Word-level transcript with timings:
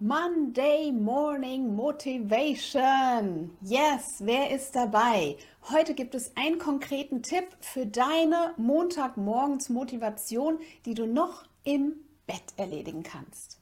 Monday 0.00 0.90
Morning 0.90 1.76
Motivation. 1.76 3.56
Yes, 3.62 4.16
wer 4.18 4.50
ist 4.50 4.74
dabei? 4.74 5.36
Heute 5.70 5.94
gibt 5.94 6.16
es 6.16 6.36
einen 6.36 6.58
konkreten 6.58 7.22
Tipp 7.22 7.44
für 7.60 7.86
deine 7.86 8.54
Montagmorgens 8.56 9.68
Motivation, 9.68 10.58
die 10.84 10.94
du 10.94 11.06
noch 11.06 11.44
im 11.62 11.92
Bett 12.26 12.42
erledigen 12.56 13.04
kannst. 13.04 13.60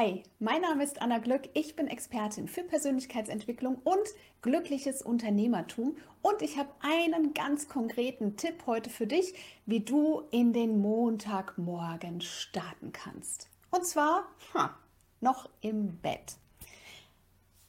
Hi, 0.00 0.22
mein 0.38 0.60
Name 0.60 0.84
ist 0.84 1.02
Anna 1.02 1.18
Glück. 1.18 1.48
Ich 1.54 1.74
bin 1.74 1.88
Expertin 1.88 2.46
für 2.46 2.62
Persönlichkeitsentwicklung 2.62 3.80
und 3.82 4.06
glückliches 4.42 5.02
Unternehmertum. 5.02 5.96
Und 6.22 6.40
ich 6.40 6.56
habe 6.56 6.68
einen 6.82 7.34
ganz 7.34 7.68
konkreten 7.68 8.36
Tipp 8.36 8.62
heute 8.68 8.90
für 8.90 9.08
dich, 9.08 9.34
wie 9.66 9.80
du 9.80 10.22
in 10.30 10.52
den 10.52 10.80
Montagmorgen 10.80 12.20
starten 12.20 12.92
kannst. 12.92 13.48
Und 13.72 13.86
zwar 13.86 14.28
ha, 14.54 14.76
noch 15.20 15.50
im 15.62 15.96
Bett. 15.96 16.36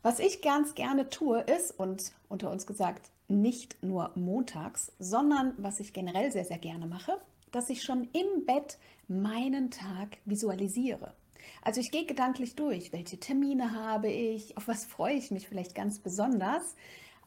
Was 0.04 0.20
ich 0.20 0.43
ganz 0.43 0.76
gerne 0.76 1.09
tue, 1.09 1.40
ist, 1.40 1.80
und 1.80 2.12
unter 2.27 2.52
uns 2.52 2.68
gesagt, 2.68 3.09
nicht 3.27 3.82
nur 3.82 4.12
montags, 4.13 4.91
sondern 4.99 5.55
was 5.57 5.80
ich 5.80 5.93
generell 5.93 6.32
sehr, 6.32 6.46
sehr 6.46 6.59
gerne 6.59 6.85
mache, 6.85 7.20
dass 7.52 7.71
ich 7.71 7.82
schon 7.82 8.07
im 8.13 8.46
Bett 8.46 8.77
meinen 9.07 9.71
Tag 9.71 10.18
visualisiere. 10.26 11.16
Also 11.62 11.81
ich 11.81 11.91
gehe 11.91 12.05
gedanklich 12.05 12.55
durch, 12.55 12.94
welche 12.94 13.20
Termine 13.20 13.73
habe 13.73 14.09
ich, 14.09 14.57
auf 14.57 14.67
was 14.67 14.85
freue 14.85 15.16
ich 15.16 15.31
mich 15.31 15.48
vielleicht 15.48 15.76
ganz 15.76 15.99
besonders, 15.99 16.76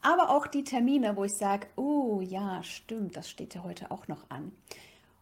aber 0.01 0.29
auch 0.29 0.47
die 0.47 0.63
Termine, 0.63 1.15
wo 1.15 1.23
ich 1.23 1.35
sage, 1.35 1.67
oh 1.75 2.21
ja, 2.21 2.61
stimmt, 2.63 3.15
das 3.15 3.29
steht 3.29 3.55
ja 3.55 3.63
heute 3.63 3.89
auch 3.91 4.07
noch 4.07 4.29
an. 4.29 4.51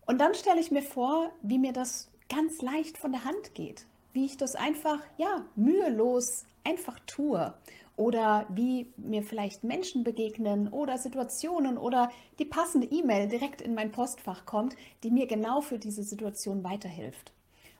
Und 0.06 0.20
dann 0.20 0.34
stelle 0.34 0.60
ich 0.60 0.72
mir 0.72 0.82
vor, 0.82 1.32
wie 1.42 1.60
mir 1.60 1.74
das 1.74 2.10
ganz 2.30 2.62
leicht 2.62 2.98
von 2.98 3.12
der 3.12 3.24
Hand 3.24 3.54
geht, 3.54 3.86
wie 4.14 4.26
ich 4.26 4.38
das 4.38 4.56
einfach, 4.56 5.00
ja, 5.18 5.46
mühelos 5.56 6.46
einfach 6.64 7.00
tue 7.06 7.54
oder 7.96 8.48
wie 8.50 8.92
mir 8.98 9.22
vielleicht 9.24 9.64
Menschen 9.64 10.04
begegnen 10.04 10.70
oder 10.70 10.98
Situationen 10.98 11.78
oder 11.78 12.12
die 12.40 12.46
passende 12.46 12.88
E-Mail 12.88 13.28
direkt 13.28 13.62
in 13.62 13.76
mein 13.76 13.92
Postfach 13.92 14.46
kommt, 14.46 14.76
die 15.04 15.12
mir 15.12 15.28
genau 15.28 15.62
für 15.62 15.78
diese 15.78 16.04
Situation 16.04 16.64
weiterhilft. 16.64 17.32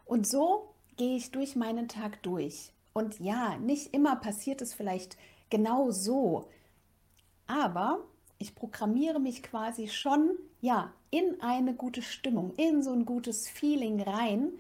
Und 0.06 0.28
so 0.28 0.74
gehe 1.02 1.18
ich 1.18 1.32
durch 1.32 1.56
meinen 1.56 1.88
Tag 1.88 2.22
durch. 2.22 2.74
Und 2.94 3.20
ja, 3.20 3.58
nicht 3.58 3.92
immer 3.92 4.18
passiert 4.18 4.62
es 4.62 4.76
vielleicht 4.76 5.18
genau 5.50 5.90
so, 5.90 6.48
aber 7.48 8.06
ich 8.38 8.54
programmiere 8.54 9.20
mich 9.20 9.42
quasi 9.42 9.88
schon 9.88 10.38
ja 10.60 10.94
in 11.10 11.42
eine 11.42 11.74
gute 11.74 12.04
Stimmung, 12.04 12.54
in 12.56 12.84
so 12.84 12.92
ein 12.92 13.08
gutes 13.08 13.50
Feeling 13.50 14.00
rein 14.00 14.52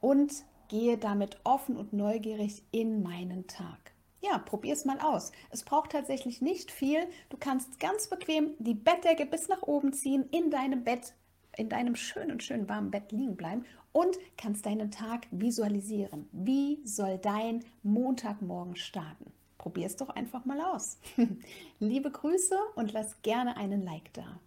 und 0.00 0.32
gehe 0.68 0.96
damit 0.96 1.38
offen 1.44 1.76
und 1.76 1.92
neugierig 1.92 2.62
in 2.70 3.02
meinen 3.02 3.46
Tag. 3.46 3.92
Ja, 4.22 4.38
probier 4.38 4.72
es 4.72 4.86
mal 4.86 5.00
aus. 5.00 5.32
Es 5.50 5.64
braucht 5.64 5.92
tatsächlich 5.92 6.40
nicht 6.40 6.70
viel. 6.70 7.06
Du 7.28 7.36
kannst 7.38 7.78
ganz 7.78 8.08
bequem 8.08 8.54
die 8.58 8.72
Bettdecke 8.72 9.26
bis 9.26 9.48
nach 9.48 9.60
oben 9.60 9.92
ziehen, 9.92 10.24
in 10.30 10.50
deinem 10.50 10.82
Bett, 10.82 11.12
in 11.60 11.68
deinem 11.68 11.94
schönen, 11.94 12.40
schönen 12.40 12.68
warmen 12.70 12.90
Bett 12.90 13.12
liegen 13.12 13.36
bleiben 13.36 13.66
und 13.92 14.16
kannst 14.38 14.64
deinen 14.64 14.90
Tag 14.90 15.26
visualisieren. 15.30 16.26
Wie 16.32 16.80
soll 16.84 17.18
dein 17.18 17.62
Montagmorgen 17.82 18.76
starten? 18.76 19.30
Probier 19.58 19.86
es 19.86 19.96
doch 19.96 20.08
einfach 20.08 20.46
mal 20.46 20.60
aus. 20.62 20.98
Liebe 21.78 22.10
Grüße 22.10 22.56
und 22.76 22.92
lass 22.92 23.20
gerne 23.20 23.58
einen 23.58 23.84
Like 23.84 24.10
da. 24.14 24.40